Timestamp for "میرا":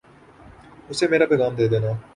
1.11-1.25